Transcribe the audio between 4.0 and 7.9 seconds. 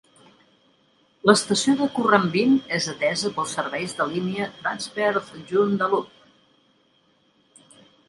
de línia Transperth Joondalup.